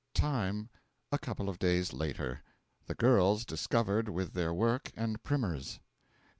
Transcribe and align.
Time, 0.15 0.69
a 1.11 1.19
couple 1.19 1.47
of 1.47 1.59
days 1.59 1.93
later. 1.93 2.41
The 2.87 2.95
girls 2.95 3.45
discovered 3.45 4.09
with 4.09 4.33
their 4.33 4.51
work 4.51 4.89
and 4.95 5.21
primers. 5.21 5.79